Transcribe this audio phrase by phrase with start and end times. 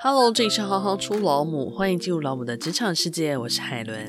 [0.00, 4.08] Hello，这里是行行出老母，欢迎进入老母的职场世界，我是海伦。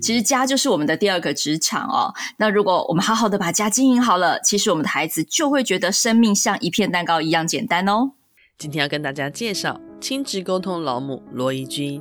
[0.00, 2.14] 其实家就是我们的第二个职场哦。
[2.36, 8.12] 那如果我们好好的把家经营好了，其实我们的孩子就会觉得生命像一片蛋糕一样简单哦。
[8.56, 12.00] 今天要跟大家介绍亲职沟通老母罗怡君，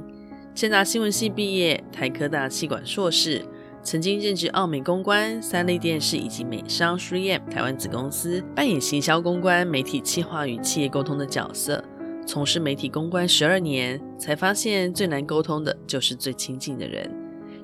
[0.53, 3.43] 政大新闻系毕业，台科大气管硕士，
[3.81, 11.83] 曾经任职奥美公关、三立电视以及美商 3M 台湾子公司，扮演行销公关、媒体企划与企业沟通的角色。
[12.25, 17.09] 从事媒体公关十二年，才发现最难沟通的就是最亲近的人。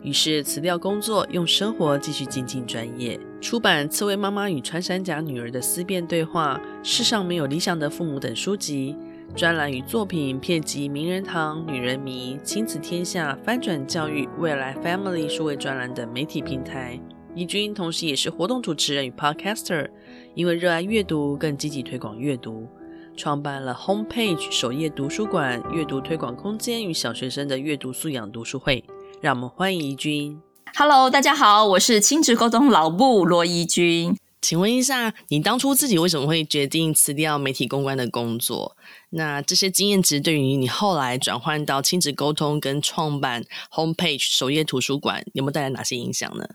[0.01, 3.19] 于是辞掉工作，用生活继续精进专业。
[3.41, 8.95] 出版《刺猬妈妈与穿山甲女儿的思辨对话》、《世上没有理想的父母》等书籍，
[9.35, 16.97] 专栏与作品遍及名人堂、女人迷、亲子天下、翻转教育、未来 Family 数位专栏等媒体平台。
[17.35, 19.89] 怡君同时也是活动主持人与 Podcaster，
[20.33, 22.67] 因为热爱阅读，更积极推广阅读。
[23.19, 28.81] 创办了 Homepage 首页读书馆、阅读推广空间与小学生的阅读素养读书会。
[29.21, 30.39] 让我们欢迎怡君。
[30.73, 34.15] Hello，大家好，我是亲职沟通老布罗怡君。
[34.41, 38.77] 请问一下，你当初自己为什么会决定辞掉媒体公关的工作？
[39.09, 46.45] 那这些经验值对于你后来转换到亲子沟通跟创办 Homepage 首页图书馆，有没有带来哪些影响呢？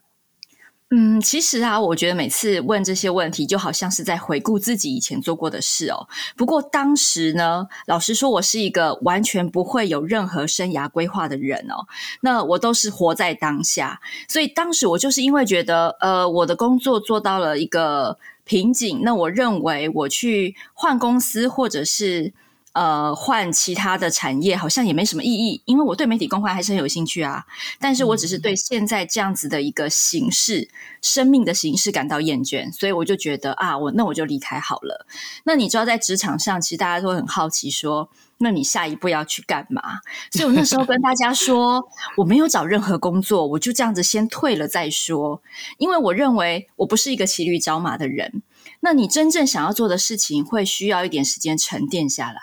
[0.96, 6.06] 嗯，其实啊，我觉得每次问这些问题，就好像是在回顾自己以前做过的事哦。
[6.36, 11.84] 不过当时呢，老实说，我是一个完全不会有任何生涯规划的人哦。
[12.20, 22.32] 那我都是活在当下，所以当时我就是因为觉得，呃，我的工作做到了一个瓶颈，那我认为我去换公司或者是。
[22.74, 27.44] 呃，换其他的产业好像也没什么意义，因为我对媒体公关还是很有兴趣啊。
[27.78, 30.68] 但是我只是对现在这样子的一个形式、
[31.00, 35.06] 生命的形式感到厌倦，所以我就觉得啊，我那我就离开好了。
[35.44, 40.00] 那你知道，在职场上，其实大家都很好奇，说，那你下一步要去干嘛？
[40.32, 45.40] 所以我那时候跟大家说，我没有找任何工作，我就这样子先退了再说，
[45.78, 48.42] 因为我认为我不是一个骑驴找马的人。
[48.80, 52.40] 那你真正想要做的事情，会需要一点时间沉淀下来。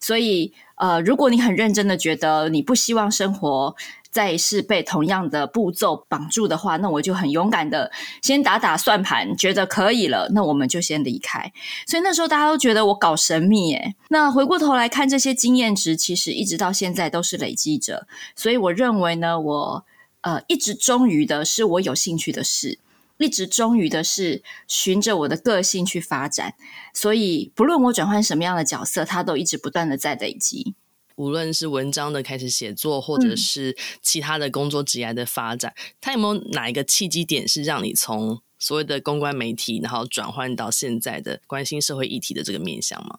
[0.00, 3.74] 所以，呃，如果你很认真的觉得你不希望生活
[4.10, 7.92] 再是被同样的步骤绑住的话，那我就很勇敢的
[8.22, 11.52] 先打打算盘，觉得可以了，那我们就先离开。
[11.86, 13.94] 所以那时候大家都觉得我搞神秘，耶。
[14.08, 18.08] 那回过头来看这些经验值，其实一直到现在都是累积着。
[18.34, 19.84] 所以我认为呢，我
[20.22, 22.78] 呃一直忠于的是我有兴趣的事。
[23.20, 26.54] 一直忠于的是循着我的个性去发展，
[26.94, 30.74] 所以不论我转换什么样的角色，它都一直不断的在累积。
[31.16, 43.18] 无论是文章的开始写作，或者是其他的工作职业的发展，嗯，它有没有哪一个契机点是让你从所谓的公关媒体，然后转换到现在的关心社会议题的这个面向吗？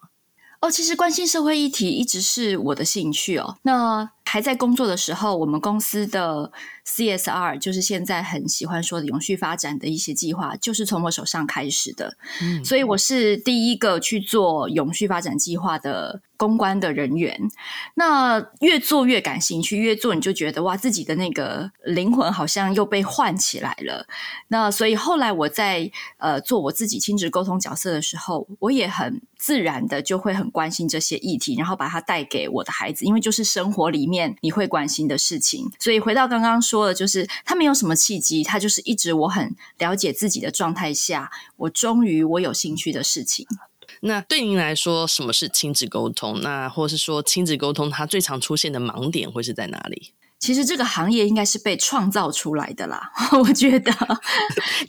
[0.61, 3.57] 哦，其实关心社会议题一直是我的兴趣哦。
[3.63, 6.53] 那还在工作的时候，我们公司的
[6.85, 12.15] CSR 就是现在很喜欢说的永续发展的一些计划，就是从我手上开始的。
[12.41, 17.37] 嗯，所以我是第一个去做永续发展计划的公关的人员。
[17.95, 24.07] 那越做越感兴趣，越做你就觉得哇，自己的那个灵魂好像又被唤起来了。
[24.47, 34.20] 那所以后来我在呃做我自己亲职沟通角色的时候，我也很自然的就会很关心这些议题，然后把它带给我的孩子，因为就是生活里面。
[34.41, 43.45] 你会关心的事情，所以回到刚刚说的，就是他没有什么契机，他就是一直我很了解自己的状态下，我终于我有兴趣的事情。
[44.01, 46.41] 那对您来说，什么是亲子沟通？
[46.41, 50.13] 那或是说亲子沟通，它最常出现的盲点会是在哪里？
[50.41, 53.93] 其实这个行业应该是被创造出来的啦， 我觉得。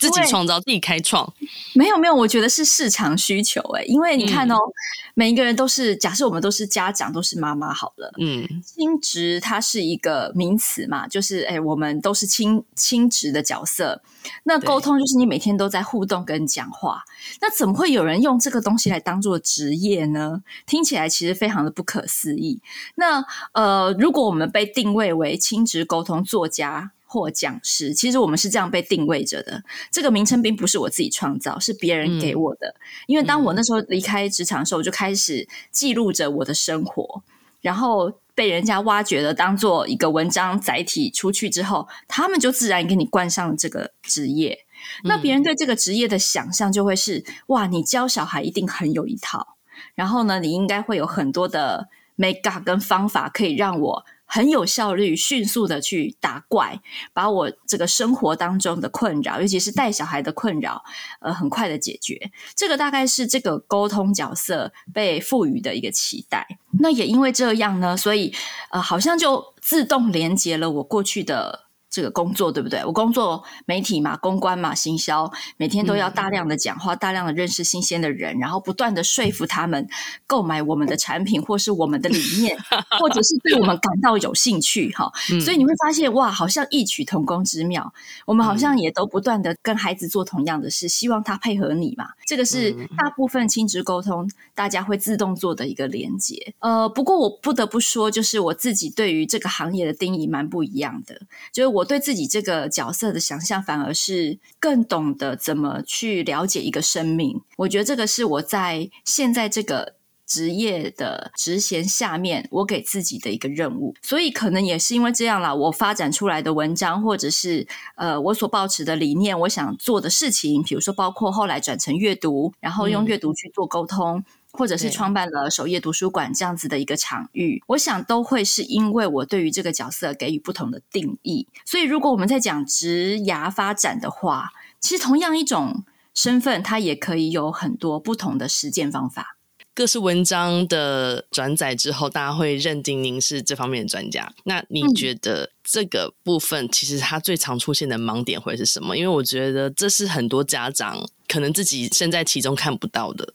[0.01, 1.31] 自己创造、自己开创，
[1.75, 4.73] 没有没有，我觉得是市场需求诶，因为你看哦，嗯、
[5.15, 14.03] 每一个人都是，假设我们都是家长，都是妈妈好了，嗯，亲职它是一个名词嘛，就是诶，我们都是亲亲职的角色，
[14.45, 17.05] 那沟通就是你每天都在互动跟讲话，
[17.43, 20.43] 那怎么会有人用这个东西来当做职业呢？
[20.67, 22.61] 听起来其实非常的不可思议。
[22.95, 29.63] 那呃，如果我们被定位为亲职沟通作家或讲师，其实我们是这样被定位着的。
[29.91, 32.69] 这个名称并不是我自己创造，是别人给我的。
[32.69, 37.23] 嗯、因为当我那时候离开职场的时候，我就开始记录着我的生活，
[37.61, 44.61] 然后被人家挖掘了，当做一个文章载体出去之后，他们就自然给你冠上了这个职业。
[45.05, 49.57] 那别人对这个职业的想象就会是：哇，你教小孩一定很有一套，
[49.95, 54.05] 然后呢，你应该会有很多的 make up 跟方法可以让我。
[54.35, 56.81] 很有效率、迅速的去打怪，
[57.13, 60.83] 把我这个生活当中的困扰，尤其是带小孩的困扰，
[61.21, 62.33] 呃，很快的解决。
[62.57, 66.47] 这个大概是这个沟通角色被赋予的一个期待。
[66.81, 68.35] 那也因为这样呢，所以
[68.71, 71.67] 呃，好像就自动连接了我过去的。
[71.93, 72.83] 这个工作对不对？
[72.87, 79.87] 我工作媒体嘛，公关嘛，行销，每天都要大量的讲话，嗯、大量的认识新鲜的人，然后不断的说服他们
[80.27, 82.57] 购买我们的产品，或是我们的理念，
[82.99, 85.13] 或者是对我们感到有兴趣哈。
[85.45, 87.93] 所以你会发现哇，好像异曲同工之妙。
[88.25, 92.07] 我们好像也都不断的跟孩子做同样的事，希望他配合你嘛。
[92.25, 96.55] 这个是大部分亲职沟通大家会自动做的一个连接。
[96.61, 101.21] 呃，不过我不得不说，就是我自己对于这个行业的定义蛮不一样的，
[101.53, 101.82] 就是我。
[101.83, 107.43] 我对自己这个角色的想象，反而是更懂得怎么去了解一个生命。
[107.57, 113.97] 我觉得这个是我在现在这个职业的职衔下面，我给自己的一个任务。
[114.01, 124.19] 所以可能也是因为这样啦，我发展出来的文章，或者是呃我所抱持的理念，我想做的事情，比如说包括后来转成阅读，然后用阅读去做沟通。
[124.19, 131.49] 嗯或者是创办了首页图书馆这样子的一个场域，我想都会是因为我对于这个角色给予不同的定义。
[131.65, 135.85] 所以，如果我们在讲职涯发展的话，其实同样一种
[136.15, 139.39] 身份，它也可以有很多不同的实践方法。
[139.75, 144.31] 各式文章的转载之后，大家会认定您是这方面的专家。
[144.45, 148.99] 那你觉得这个部分其实它最常出现的盲点会是什么？
[148.99, 153.33] 因为我觉得这是很多家长可能自己身在其中看不到的。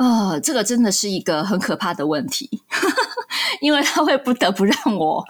[0.00, 2.48] 啊、呃，这个真的是一个很可怕的问题，
[3.60, 5.22] 因为他会不得不让我，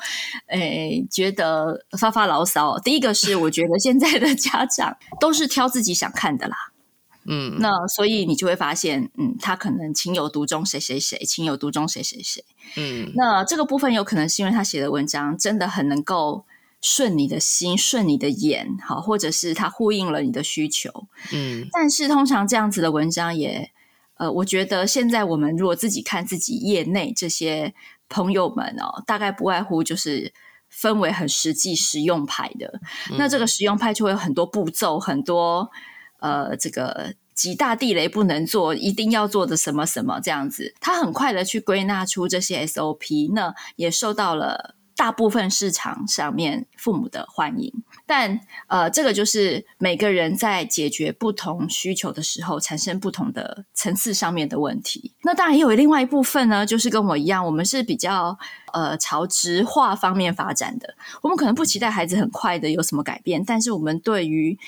[0.47, 2.79] 诶，觉得发发牢骚。
[2.79, 6.57] 第一个是，我觉得现在的家长都是挑自己想看的啦，
[7.27, 12.45] 嗯，那所以你就会发现，嗯，他可能情有独钟谁谁谁，情有独钟谁谁谁，
[12.77, 16.45] 嗯，那这个部分有可能是因为他写的文章真的很能够
[16.81, 23.73] 顺你的心，顺你的眼，好，或者是他呼应了你的需求，嗯，但是通常这样子的文章也。
[24.21, 27.73] 呃，我觉得现在我们如果自己看自己业内这些
[28.11, 30.31] 朋友们哦，大概不外乎就是
[30.69, 32.81] 分为很实际实用派的。
[33.11, 35.71] 嗯、那这个实用派就会有很多步骤，很多
[36.19, 40.75] 呃，这个几大地雷不能做，一定要做的什么什么这样子。
[40.81, 47.73] 他很快的去归纳出这些 SOP，那也受到了大部分市场上面父母的欢迎。
[48.05, 55.15] 但呃，这个就是每个人在解决不同需求的时候，产生不同的层次上面的问题。
[55.23, 58.39] 那当然也有另外一部分呢，就是跟我一样，我们是比较
[58.75, 60.95] 呃朝直化方面发展的。
[61.23, 64.59] 我们可能不期待孩子很快的有什么改变，但是我们对于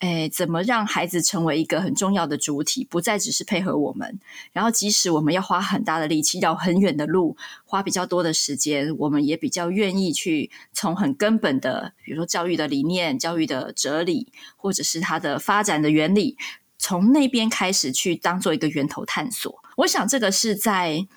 [0.00, 4.20] 诶，怎么让孩子成为一个很重要的主体，不再只是配合我们？
[4.52, 16.36] 然后，即使我们要花很大的力气，绕很远的路，花比较多的时间，我们也比较愿意去从很根本的，比如说教育的理念、教育的哲理，或者是它的发展的原理，
[16.78, 19.62] 从那边开始去当做一个源头探索。
[19.78, 21.08] 我想，这个是在。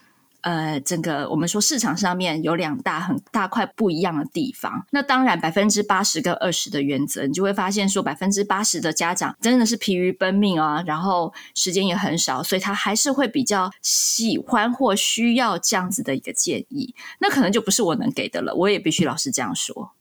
[0.41, 4.85] 呃，整个我们说市场上面有两大很大块不一样的地方。
[4.91, 16.95] 那当然，百分之八十跟二十的原则，你就会发现说，百分之八十的家长真的是疲于奔命啊，然后时间也很少，所以他还是会比较喜欢或需要这样子的一个建议。
[17.19, 19.91] 那可能就不是我能给的了，我也必须老实这样说。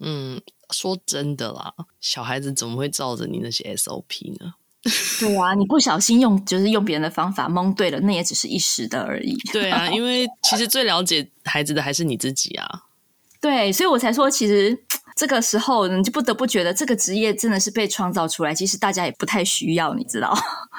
[0.00, 4.54] 嗯，说真的啦，小孩子怎么会照着你那些 SOP 呢？
[5.20, 9.36] 对啊，你不小心用就是用别人的方法蒙对了，那也只是一时的而已。
[9.52, 12.82] 对啊，因为其实最了解孩子的还是你自己啊。
[13.40, 14.76] 对，所以我才说，其实
[15.16, 20.32] 这个时候你就不得不觉得这个职业真的是被创造出来，其实大家也不太需要，你知道？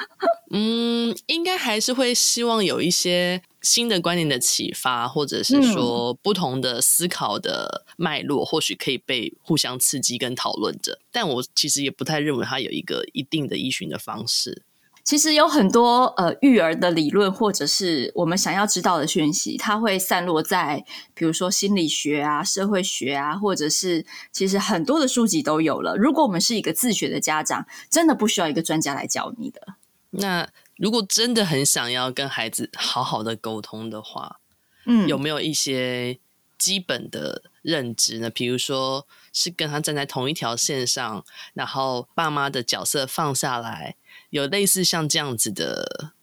[0.52, 3.42] 嗯，应该还是会希望有一些。
[3.64, 11.00] 新的观念的启发，或者是说不同的思考的脉络，嗯、或许可以被互相刺激跟讨论着。
[11.12, 14.64] 但我其实也不太认为它有一个一定的依循的方式。
[15.08, 20.84] 其实有很多呃育儿的理论，或者是我们想要知道的讯息，它会散落在
[21.14, 25.96] 比如说心理学啊、社会学啊，或者是其实很多的书籍都有了。
[25.96, 29.62] 如果我们是一个自学的家长，真的不需要一个专家来教你的。
[30.10, 30.50] 那。
[30.80, 34.40] 如果真的很想要跟孩子好好的沟通的话，
[34.86, 36.20] 嗯，有没有一些
[36.56, 38.30] 基本的认知呢？
[38.30, 43.96] 比如说是跟他站在同一条线上，然后爸妈的角色放下来，
[44.30, 46.14] 有类似像这样子的，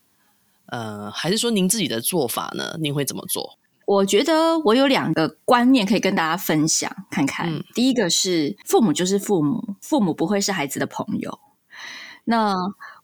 [0.66, 2.76] 呃，还是说您自己的做法呢？
[2.80, 3.58] 您会怎么做？
[3.86, 7.52] 我觉得我有两个观念可以跟大家分享看看。
[7.52, 11.38] 嗯，第一个是父母就是父母，父母不会是孩子的朋友。
[12.24, 12.54] 那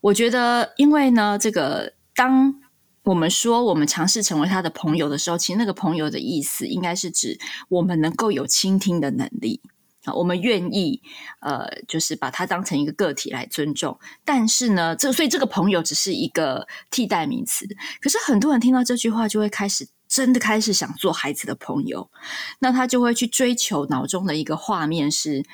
[0.00, 2.54] 我觉得，因为呢，这个当
[3.02, 7.38] 我们说我们尝试成为他的朋友的时候，其实那个朋友的意思应该是指
[7.68, 9.60] 我们能够有倾听的能力
[10.04, 11.02] 啊，我们愿意
[11.40, 13.98] 呃，就是把他当成一个个体来尊重。
[14.24, 17.66] 但是呢，这所以这个朋友只是一个替代名词。
[18.00, 22.10] 可是很多人听到这句话，就会开始真的开始想做孩子的朋友，
[22.60, 25.44] 那他就会去追求脑中的一个画面是，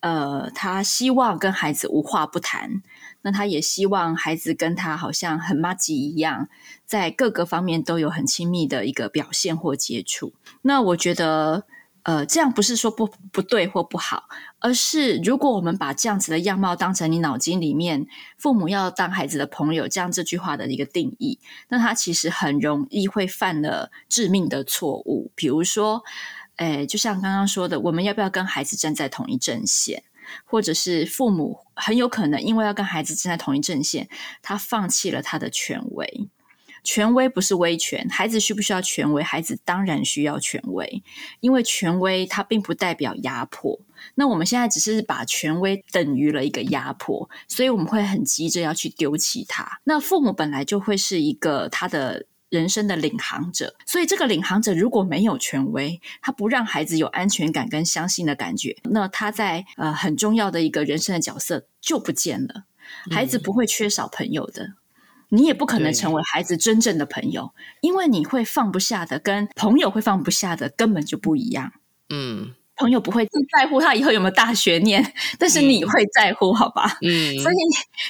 [0.00, 2.82] 呃，他希望跟孩子无话不谈。
[3.26, 6.50] 那他也希望孩子跟他好像很麻吉一样，
[6.84, 10.34] 在各个方面都有很亲密的一个表现或接触。
[10.60, 11.64] 那我觉得，
[12.04, 14.24] 呃，这样不是说不不对或不好，
[14.58, 18.06] 而是如果我们把这样子的样貌当成你脑筋里面
[18.38, 25.32] 父母要当孩子的朋友这样这句话的一个定义，那他其实很容易会犯了致命的错误。
[25.34, 26.02] 比如说，
[26.56, 30.04] 诶，就像刚刚说的，我们要不要跟孩子站在同一阵线？
[30.46, 34.08] 或者是父母很有可能因为要跟孩子站在同一阵线，
[34.40, 36.28] 他放弃了他的权威。
[36.84, 39.22] 权威不是威权，孩子需不需要权威？
[39.22, 41.02] 孩子当然需要权威，
[41.40, 43.80] 因为权威它并不代表压迫。
[44.14, 49.80] 那我们现在只是把权威等于了一个压迫，所以我们会很急着要去丢弃它。
[49.84, 52.26] 那父母本来就会是一个他的。
[52.50, 62.66] 人生的领航者，所以这个领航者如果没有权威，他不让孩子有安全感跟相信的感觉，那他在呃很重要的一个人生的角色就不见了。
[63.10, 64.76] 孩子不会缺少朋友的，嗯、
[65.34, 71.72] 你也不可能成为孩子真正的朋友，因为你会放不下的，跟朋友会放不下的根本就不一样。
[72.08, 72.54] 嗯。
[72.76, 73.24] 朋友不会
[73.56, 76.98] 在乎他以后有没有大学念，但是你会在乎，嗯、好吧？
[77.02, 77.56] 嗯，所以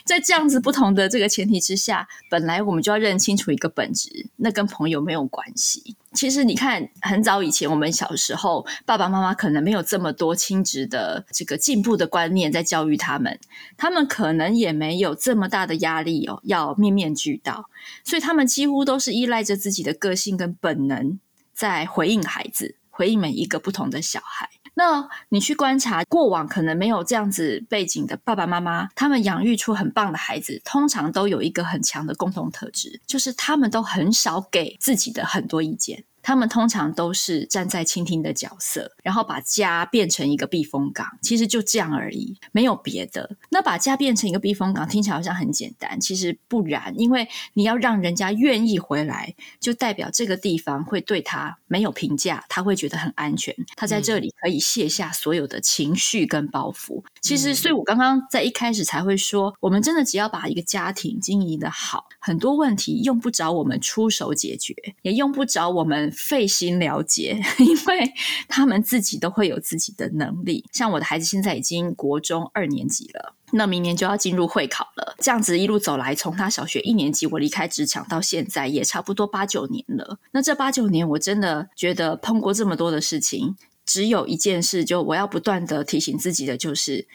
[0.04, 5.96] 在这样子不同的这个前提之下，本来我们就要认清楚一个本质，那跟朋友没有关系。
[6.14, 13.38] 其实你看，很早以前我们小时候，爸爸妈妈可能没有这么多亲职的这个进步的观念在教育他们，
[13.76, 17.68] 他们可能也没有这么大的压力哦，要面面俱到，
[18.04, 21.18] 所以他们几乎都是依赖着自己的个性跟本能
[21.52, 22.76] 在回应孩子。
[22.96, 36.04] 回应每一个不同的小孩，那你去观察过往可能没有这样子背景的爸爸妈妈，他们养育出很棒的孩子，通常都有一个很强的共同特质，就是他们都很少给自己的很多意见。
[36.24, 43.36] 他们通常都是站在倾听的角色，然后把家变成一个避风港，其实就这样而已，没有别的。
[43.50, 57.00] 那把家变成一个避风港，听起来好像很简单，其实不然，因为你要让人家愿意回来，就代表这个地方会对他没有评价，他会觉得很安全，他在这里可以卸下所有的情绪跟包袱。
[57.00, 66.13] 嗯、其实，所以我刚刚在一开始才会说，我们真的只要把一个家庭经营的好，很多问题用不着我们出手解决，也用不着我们。
[66.16, 68.12] 费心了解， 因为
[68.48, 70.64] 他们自己都会有自己的能力。
[70.72, 75.14] 像我的孩子现在已经国中二年级了，那明年就要进入会考了。
[75.18, 80.18] 这样子一路走来，从他小学一年级我离开职场到现在，也差不多八九年了。
[80.32, 87.06] 那这八九年，我真的觉得碰过这么多的事情，只有一件事，就我要不断的提醒自己的，就是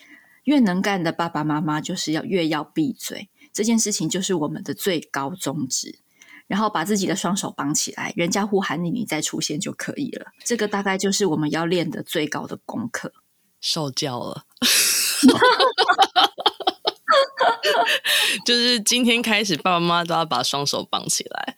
[0.44, 3.30] 越能干的爸爸妈妈，就是要越要闭嘴。
[3.52, 6.00] 这件事情就是我们的最高宗旨。
[6.50, 10.32] 然后把自己的双手绑起来，人家呼喊你，你再出现就可以了。
[10.44, 13.14] 这个大概就是我们要练的最高的功课。
[13.62, 14.46] 受教了，
[18.44, 21.56] 就是今天开始，爸爸妈妈都要把双手绑起来。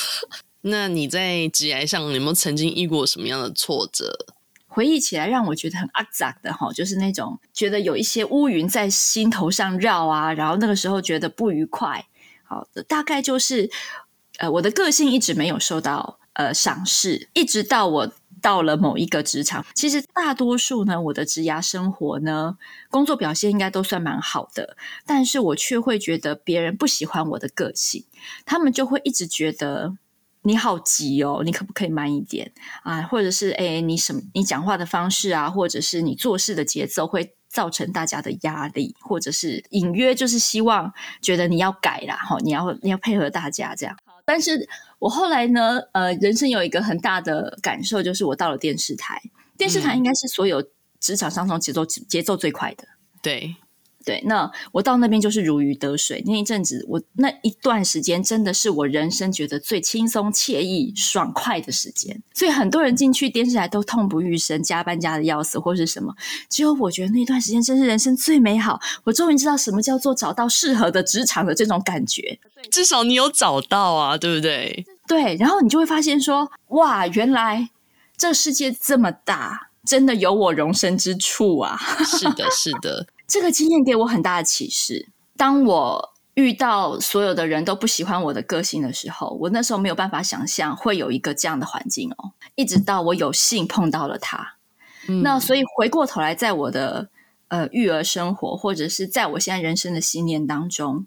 [0.62, 4.16] 那你在职涯上有没有曾经遇过什么样的挫折？
[4.66, 12.06] 回忆起来，让我觉得很阿杂的哈，就是那种觉得有一些乌云在心头上绕啊，然后那个时候觉得不愉快。
[12.44, 13.70] 好的，大概就是。
[14.38, 18.12] 呃，我的个性一直没有受到呃赏识，一直到我
[18.42, 22.56] 到了某一个职场，其实大多数呢，我的职涯生活呢，
[22.90, 24.76] 工作表现应该都算蛮好的，
[25.06, 28.04] 但是我却会觉得别人不喜欢我的个性，
[28.44, 29.96] 他们就会一直觉得
[30.42, 33.02] 你好急哦，你可不可以慢一点啊？
[33.02, 43.96] 或者是诶，你什么，你讲话的方式啊，或者是你做事的节奏会造成大家的压力，或者是隐约就是希望觉得你要改啦，哈，你要你要配合大家这样。
[44.24, 49.20] 但是我后来呢，呃，人生有一个很大的感受，就是我到了电视台。
[49.56, 50.62] 电视台应该是所有
[50.98, 52.84] 职场上中节奏节奏最快的。
[53.22, 53.54] 对
[54.04, 56.22] 对，那我到那边就是如鱼得水。
[56.26, 62.22] 那一阵子，我那一段时间真的是我人生觉得最轻松、惬意、爽快的时间。
[62.34, 66.14] 所以很多人进去电视台都痛不欲生，加班加的要死，或是什么。
[66.50, 68.78] 只有我觉得那段时间真是人生最美好。
[69.04, 72.38] 我终于知道什么叫做找到适合的职场的这种感觉。
[72.70, 74.84] 至少你有找到啊，对不对？
[75.06, 77.70] 对，然后你就会发现说，哇，原来
[78.16, 81.78] 这世界这么大，真的有我容身之处啊！
[82.04, 85.08] 是的，是的，这个经验给我很大的启示。
[85.36, 92.32] 当我遇到所有的人都不喜欢我的个性的时候，我那时候没有办法想象会有一个这样的环境哦。
[92.54, 94.56] 一直到我有幸碰到了他，
[95.08, 97.08] 嗯、那所以回过头来，在我的
[97.48, 101.06] 呃育儿生活，或者是在我现在人生的信念当中，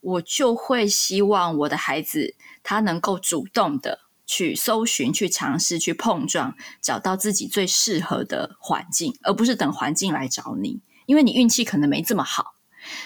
[0.00, 12.54] 我就会希望我的孩子他能够主动的去搜寻、去尝试、去碰撞，找到自己最适合的环境，而不是等环境来找你，因为你运气可能没这么好。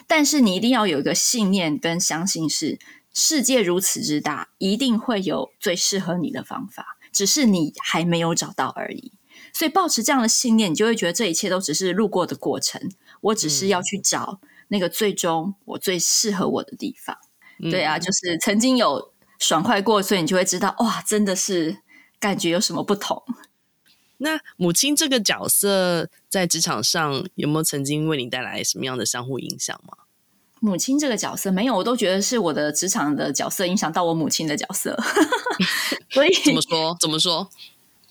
[0.08, 2.80] 但是你一定要有一个信念跟相信，是
[3.14, 9.12] 世界如此之大，一定会有最适合你的方法，只是你还没有找到而已。
[9.54, 12.80] 所以保持这样的信念，你就会觉得这一切都只是路过的过程。
[13.20, 17.16] 我只是要去找那个最终我最适合我的地方。
[17.60, 21.78] 嗯、对啊，就是曾经有爽快过，所以你就会知道，哇，真的是
[22.18, 23.22] 感觉有什么不同。
[24.22, 29.94] 那母亲这个角色在职场上有没有曾经为你带来什么样的相互影响吗？
[30.60, 34.96] 母亲这个角色没有，我都觉得是我的职场的角色影响到我母亲的角色。
[36.10, 36.96] 所以怎么说？
[37.00, 37.50] 怎么说？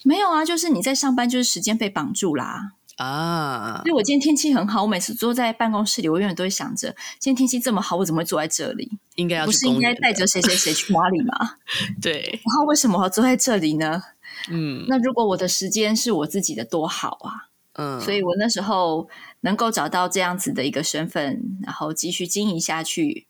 [0.03, 3.82] 没有啊，就是你在上班，就是时间被绑住啦啊！
[3.86, 8.91] 所以我今天天气很好，我每次坐在办公室里，我永远都会想着，今天天气这么好，我怎么会坐在这里？
[9.15, 11.56] 应该要不是应该带着谁谁谁去哪里吗？
[12.01, 12.41] 对。
[12.44, 14.01] 然后为什么我要坐在这里呢？
[14.50, 17.50] 嗯，那如果我的时间是我自己的多好啊！
[17.74, 19.07] 嗯，所以我那时候
[19.41, 23.27] 能够找到这样子的一个身份，然后继续经营下去，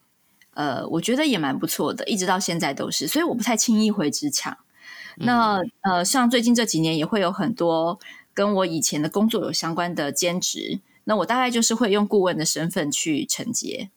[0.55, 3.07] 呃，我觉得也蛮不错的，一直到现在都是。
[3.07, 4.57] 所以我不太轻易回职场。
[5.17, 7.99] 嗯、那呃，像最近这几年也会有很多
[8.33, 13.91] 跟我以前的工作有相关的兼职，那我大概就是会用顾问的身份去承接，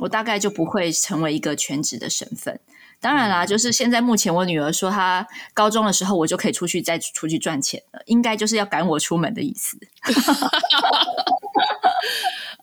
[0.00, 2.60] 我大概就不会成为一个全职的身份。
[3.00, 9.78] 当然啦，就是现在目前我女儿说她高中的时候，我就可以出去再出去赚钱了，应该就是要赶我出门的意思。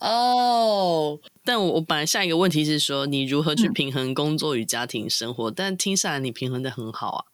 [0.01, 5.50] 哦，但我我本来下一个问题是说，你如何去平衡工作与家庭生活？
[5.50, 7.25] 嗯、但听下来你平衡的很好啊。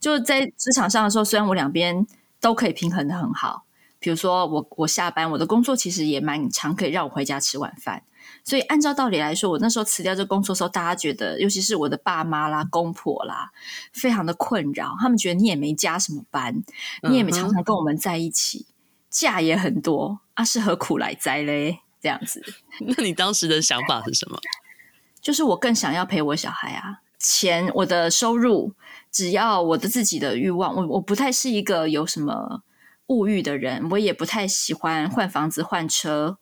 [0.00, 2.06] 就是在职场上的时候，虽然我两边
[2.40, 3.64] 都可以平衡的很好，
[3.98, 8.04] 比如说我我下班，我的工作其实也蛮常可以让我回家吃晚饭。
[8.46, 13.50] 所以，按照道理来说，我那时候辞掉这工作的时候，大家觉得，尤其是我的爸妈啦、公婆啦，
[13.92, 14.94] 非常的困扰。
[15.00, 16.62] 他们觉得你也没加什么班，
[17.02, 18.66] 你也没常常跟我们在一起，
[19.10, 21.80] 假也很多啊，是何苦来哉嘞？
[22.00, 22.40] 这样子。
[22.86, 24.38] 那你当时的想法是什么？
[25.20, 28.74] 就是我更想要陪我小孩啊，钱，我的收入，
[29.10, 32.62] 只要我的自己的欲望，我我不太是一个有什么
[33.08, 36.38] 物欲的人，我也不太喜欢换房子、换车。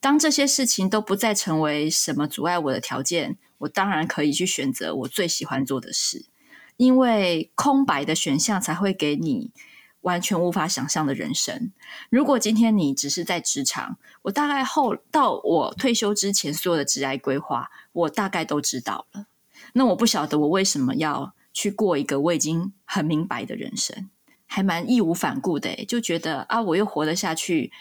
[0.00, 6.26] 当这些事情都不再成为什么阻碍我的条件，我当然可以去选择我最喜欢做的事，
[6.76, 9.50] 因为空白的选项才会给你
[10.02, 11.72] 完全无法想象的人生。
[12.10, 19.26] 如果今天你只是在职场，我大概后到我退休之前所有的职业规划，我大概都知道了。
[19.72, 24.08] 那我不晓得我为什么要去过一个我已经很明白的人生，
[24.46, 27.72] 还蛮义无反顾的，就觉得啊，我又活得下去。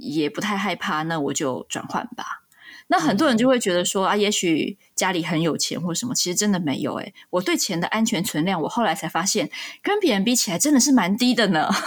[0.00, 2.42] 也不太害怕，那我就转换吧。
[2.88, 6.94] 那很多人就会觉得说、嗯、啊，也许家里很有钱或什么，其实真的没有。
[6.94, 9.50] 诶，我对钱的安全存量，我后来才发现，
[9.82, 11.68] 跟别人比起来，真的是蛮低的呢。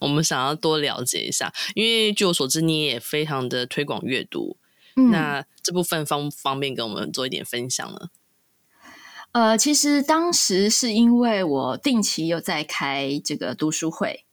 [0.00, 4.56] 我们想要多了解一下，因为据我所知，你也非常的推广阅读。
[4.96, 8.08] 嗯、那这部分方不方便跟我们做一点分享呢？
[9.30, 14.24] 呃，其实当时是因为我定期有在开这个读书会。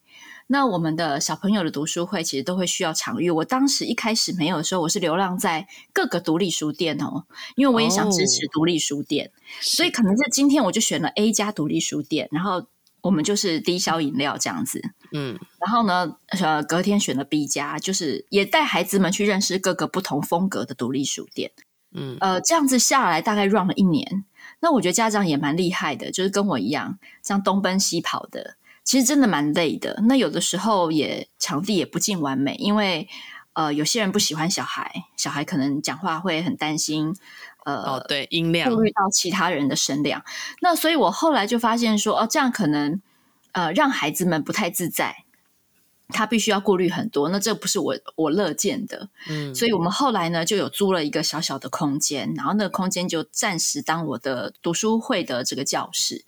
[0.48, 3.32] 那我们的小朋友的读书会其实都会需要场域。
[3.32, 12.68] 我当时一开始没有的时候，我是流浪在各个独立书店哦，因为我也想支持独立书店，哦、所以可能是今天我就选了 A 家独立书店，然后
[13.02, 14.82] 我们就是低消饮料这样子，
[15.12, 21.52] 嗯，然后呢，呃，隔天选了 B 家，就是也带孩子们去认识各个不同风格的独立书店，
[21.92, 24.26] 嗯，呃，这样子下来大概 run 了一年，
[24.60, 28.58] 那我觉得家长也蛮厉害的，就是跟我一样，这样东奔西跑的。
[28.86, 33.10] 其实真的蛮累的，那有的时候也场地也不尽完美，因为
[33.54, 37.14] 呃有些人不喜欢小孩，小孩可能讲话会很担心，
[37.66, 40.24] 呃，哦对，音量顾虑到其他人的声量，
[40.62, 43.02] 那所以我后来就发现说，哦这样可能
[43.54, 45.25] 呃让孩子们不太自在。
[46.10, 56.24] 他必须要顾虑很多，那这不是我我乐见的，嗯，所以我们后来呢就有租了一个小小的空间，然后那个空间就暂时当我的读书会的这个教室。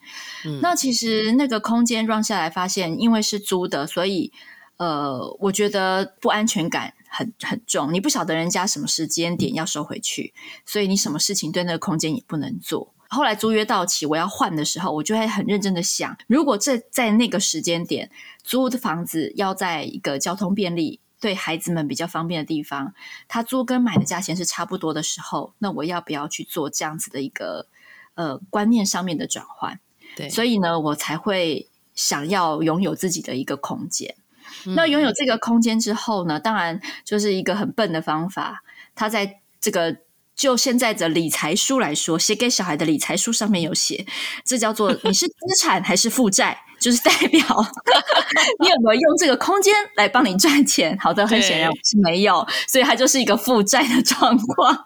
[0.46, 4.34] 嗯，那其实那个空间 run 下来，发现因为是租的，所以
[4.78, 7.94] 呃，我觉得不安全感很很重。
[7.94, 10.34] 你不晓得人家什么时间点要收回去，
[10.66, 12.94] 所以你什么事情对那个空间也不能做。
[13.10, 18.12] 后来租约到期，我要换的时候，我就会很认真的想，如果这在那个时间点
[18.44, 22.94] 租的房子要在一个交通便利对孩子们比较方便的地方，
[23.28, 27.68] 他租跟买的价钱是差不多的时候，那我要不要去做这样子的一个
[28.16, 29.80] 呃观念上面的转换？
[30.16, 34.16] 对，所以呢，我才会想要拥有自己的一个空间。
[34.66, 38.64] 嗯、那拥有这个空间之后呢，当然就是一个很笨的方法，
[38.96, 39.98] 他在这个。
[40.38, 44.06] 就现在的理财书来说，写给小孩的理财书上面有写，
[44.46, 47.42] 这叫做你是资产还是负债，就是代表
[48.62, 50.96] 你有没有用这个空间来帮你赚钱。
[51.00, 54.86] 好的，很显然我是没有，所以它就是一个负债的状况。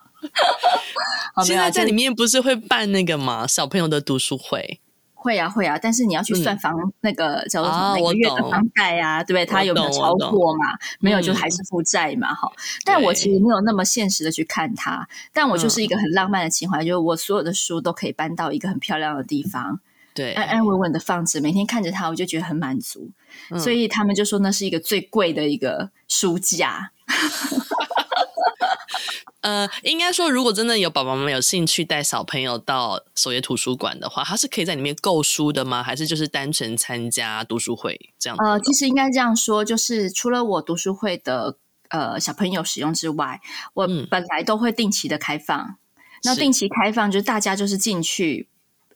[1.44, 3.46] 现在在里面不是会办那个吗？
[3.46, 4.80] 小朋友的读书会。
[5.22, 9.46] 会啊会啊，但是你要去算房、嗯、那个叫做什么每个月的房贷啊，对不对？
[9.46, 10.66] 他有没有超过嘛？
[11.00, 12.58] 没有就还是负债嘛，哈、嗯。
[12.84, 19.80] 但我其实没有那么现实的去看它，但我就是一个很浪漫的情怀，嗯、就是我所有的书都可以搬到一个很漂亮的地方，
[20.16, 23.12] 对，安安稳稳的放置，每天看着它，我就觉得很满足。
[23.52, 26.92] 嗯、所以他们就说那是一个最贵的一个书架。
[29.42, 35.82] 呃，应该说，如果真的有爸爸妈妈有兴趣带小朋友到首页图书馆的话，他是可以在里面购书的吗？
[35.82, 38.38] 还是就是单纯参加读书会这样？
[38.38, 41.58] 呃，其实应该这样说，就是除了我读书会的
[41.90, 43.42] 呃小朋友使用之外，
[43.74, 45.60] 我本来都会定期的开放。
[45.60, 45.76] 嗯、
[46.24, 48.48] 那定期开放就是大家就是进去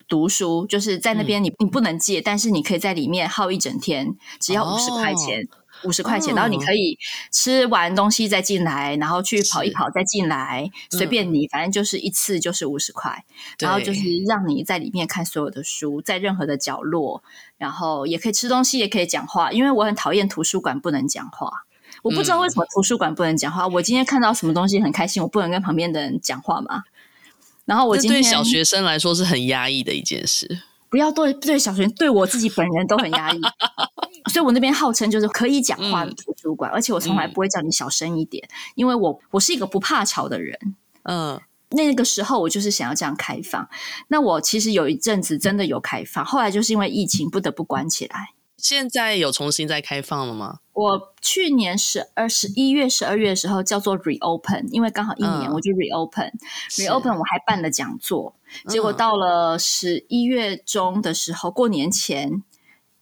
[0.08, 5.41] 读书，就是在那边你、嗯、你不能借，但是你可以在里面耗一整天，只要五十块钱。
[5.41, 6.98] 哦五十块钱，然后你可以
[7.32, 13.24] 吃完东西再进来，然后去跑一跑再进来，随便你，反正就是一次就是五十块，
[13.60, 17.24] 然后就是让你在里面看所有的书，在任何的角落，
[17.58, 19.52] 然后也可以吃东西，也可以讲话。
[19.52, 21.50] 因为我很讨厌图书馆不能讲话，
[22.04, 23.67] 我不知道为什么图书馆不能讲话。
[23.67, 26.84] 我今天看到什么东西很开心，我不能跟旁边的人讲话嘛？
[27.65, 30.62] 然后我今天对小学生来说是很压抑的一件事。
[30.88, 33.41] 不要对对小学生，对我自己本人都很压抑。
[34.27, 40.57] 所以我那边号称就是可以讲话的图书馆，嗯、而且我从来不会叫你小声一点，嗯、因为我我是一个不怕吵的人。
[41.03, 43.69] 嗯，那个时候我就是想要这样开放。
[44.07, 48.29] 那我其实有一阵子真的有开放，后来就是因为疫情不得不关起来。
[48.57, 50.57] 现在有重新再开放了吗？
[50.73, 58.35] 我去年十二十一月十二月的时候叫做 reopen，因为刚好一年我就 reopen，reopen、嗯、reopen 我还办了讲座，
[58.67, 62.41] 结果到了十一月中的时候，过年前。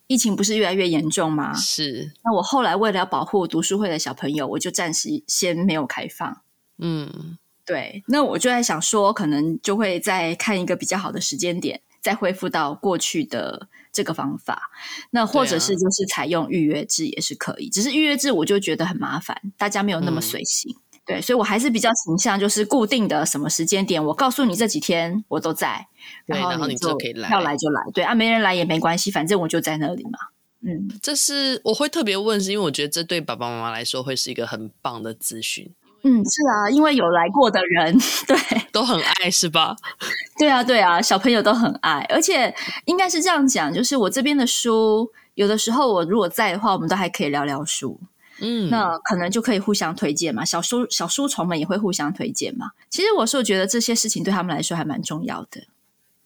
[0.07, 1.53] 疫情不是越来越严重吗？
[1.53, 2.11] 是。
[2.23, 6.41] 那我后来为了要保护读书会的小朋友，我就暂时先没有开放。
[6.77, 8.03] 嗯，对。
[8.07, 14.69] 那我就在想说，可能就会再看一个比较好的时间点，再恢复到过去的这个方法。
[15.11, 20.75] 那或者是就是采用预约制也是可以，啊、只是预约制我就觉得很麻烦，大家没有那么随性。
[20.77, 25.85] 嗯对，所以我还是比较倾向就是固定的什么时间点，我告诉你这几天我都在，
[26.25, 27.81] 然后你就可以来，要来就来。
[27.93, 30.19] 对啊，没人来也没关系，反正我就在那里嘛。
[30.65, 35.69] 嗯，这是我会特别问，是因为我觉得这对爸爸妈妈来说会是一个很棒的咨询。
[36.05, 38.37] 嗯，是啊，因为有来过的人， 对，
[38.71, 39.75] 都很爱，是吧？
[40.39, 42.53] 对啊，对啊，小朋友都很爱，而且
[42.85, 47.99] 应该是这样讲，就是我这边的书，有的时候我如果在的话，我们都还可以聊聊书。
[48.43, 52.71] 嗯，那可能就可以互相推荐嘛，小书小书虫们也会互相推荐嘛。
[52.89, 55.63] 其实我是觉得这些事情对他们来说还蛮重要的。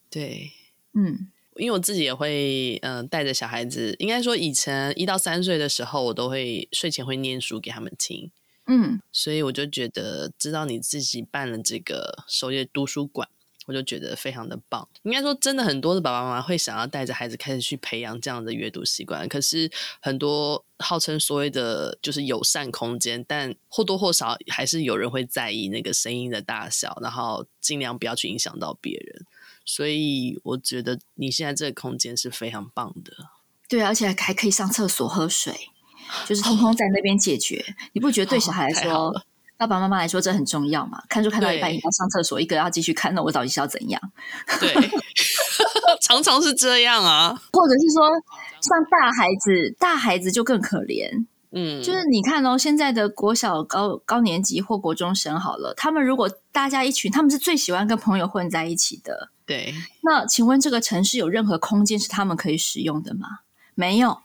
[0.10, 0.52] 对，
[0.94, 8.32] 嗯，因为我自己也会，嗯、呃，带着小孩子，应该说以前一到三岁的时候，我都会睡前会念书给他们听。
[8.66, 13.30] 嗯，所以我就觉得，知道你自己办了这个首页读书馆。
[13.68, 14.88] 我就觉得非常的棒。
[15.04, 19.28] 应该说，真的很多的爸爸妈妈会想要带着孩子开始去培养这样的阅读习惯。
[19.28, 29.26] 可是很多号称所谓的就是友善空间，但或多或少还是有人会在意那个声音的大小，然后尽量不要去影响到别人。
[29.66, 33.12] 所以我觉得你现在这个空间是非常棒的。
[33.68, 35.54] 对，而且还可以上厕所、喝水，
[36.26, 37.60] 就是通通在那边解决。
[37.68, 39.26] 哦、你不觉得对小孩来说？
[39.58, 41.02] 爸爸妈妈来说，这很重要嘛？
[41.10, 44.00] 看书看到一半，一个要上厕所，一个要继续看，那我到底是要怎样？
[44.62, 44.74] 对，
[46.02, 47.30] 常常是这样啊。
[47.52, 48.08] 或者是说，
[48.62, 51.26] 像大孩子，大孩子就更可怜。
[51.52, 59.30] 嗯，就是你看哦，现在的国小高高年级或国中生好了，他们如果大家一群，他们是最喜欢跟朋友混在一起的。
[59.46, 63.40] 对，那请问这个城市有任何空间是他们可以使用的吗？
[63.76, 64.20] 没有。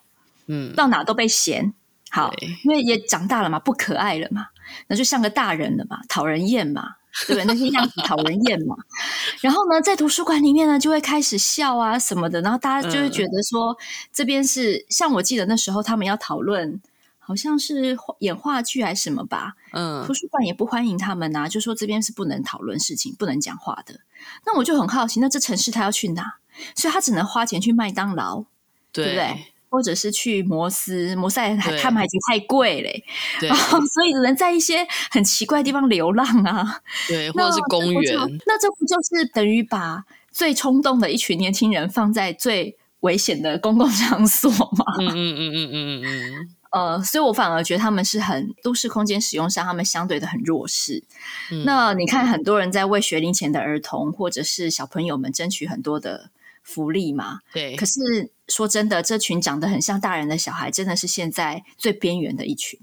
[0.47, 1.73] 嗯，到哪都被嫌。
[2.15, 2.31] 好，
[2.63, 4.49] 因为也长大了嘛，不可爱了嘛。
[4.87, 6.97] 那就像个大人了嘛，讨人厌嘛，
[7.27, 7.45] 对不对？
[7.47, 8.77] 那些样子讨人厌嘛。
[9.41, 13.77] 然后呢，在图书馆里面呢，就会开始笑啊什么的，然后大家就会觉得说，嗯、
[14.13, 16.83] 这边是像我记得那时候他们要讨论，
[17.19, 19.55] 好像是演话剧还是什么吧。
[19.73, 24.01] 嗯，图书馆也不欢迎他们呐、啊，就说这边是不能讨论事情、不能讲话的。
[24.45, 26.35] 那我就很好奇，那这城市他要去哪？
[26.77, 28.45] 所以他只能花钱去麦当劳，
[28.93, 29.52] 对，对不对？
[29.73, 33.03] 或者是去摩斯，摩斯还他们还觉得太贵嘞，
[33.41, 33.49] 对，
[33.95, 38.15] 所以只能在一些很奇怪的地方流浪啊，对，或者是公园，
[38.47, 44.85] 那这不就是等于把最冲动的一群年轻人放在最危险的公共场所吗？
[45.01, 46.49] 嗯嗯嗯嗯嗯嗯嗯。
[46.73, 51.05] 呃，所以我反而觉得他们是很都市空间使用上，他们相对的很弱势。
[51.51, 56.31] 嗯、那你看，很多人在为学龄前的儿童或者是小朋友们争取很多的
[56.63, 57.41] 福利嘛。
[57.53, 57.77] 对。
[57.77, 62.79] 可是说真的，这群长得很像大人的小孩，真的是现在最边缘的一群。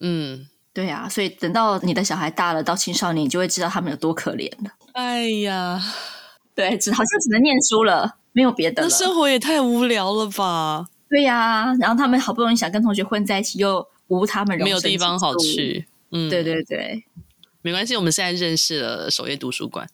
[0.00, 1.08] 嗯，对啊。
[1.08, 4.70] 所以等到你的小孩大了，到青少年，你就会知道他们有多可怜了。
[4.92, 5.82] 哎呀，
[6.54, 8.88] 对，只好像只能念书了，没有别的了。
[8.88, 10.86] 那生活也太无聊了吧。
[11.08, 15.86] 对呀、啊，然后他们好不容易想跟同学混在一起，又无他们没有地方好去。
[16.10, 17.04] 嗯，对对对，
[17.60, 19.88] 没关系，我们现在认识了守夜图书馆，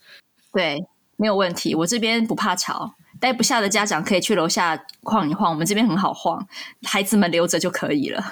[0.52, 0.78] 对，
[1.16, 1.74] 没有问题。
[1.74, 6.46] 我这边不怕吵，待不下的家长可以去楼下晃一晃，我们这边很好晃，
[6.82, 8.24] 孩子们留着就可以了。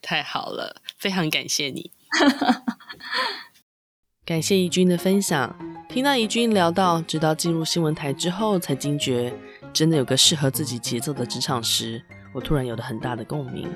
[0.00, 1.90] 太好了，非常感谢你，
[4.24, 5.56] 感谢怡君的分享。
[5.88, 9.34] 听到怡君聊到，直到进入新闻台之后才惊觉，
[9.72, 12.02] 真的有个适合自己节奏的职场时。
[12.32, 13.68] 我突然有了很大的共鸣，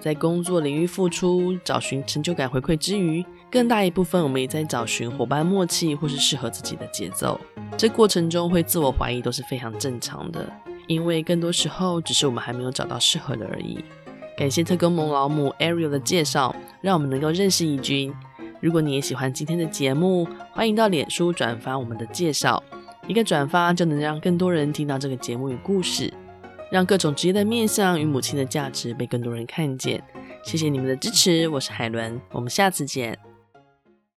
[0.00, 7.40] 在工作领域付出、找寻成就感回馈之余，更大一部分我们也在找寻伙伴默契或是适合自己的节奏。
[7.76, 10.50] 这过程中会自我怀疑都是非常正常的，
[10.86, 13.84] 因为更多时候只是我们还没有找到适合的而已。
[14.36, 18.12] 感谢特工萌老母 Ariel 的介绍，让我们能够认识怡君。
[18.60, 22.62] 如果你也喜欢今天的节目，欢迎到脸书转发我们的介绍，
[23.06, 26.12] 一个转发就能让更多人听到这个节目与故事。
[26.70, 30.02] 让各种职业的面向与母亲的价值被更多人看见。
[30.42, 33.16] 谢谢你们的支持，我是海伦，我们下次见。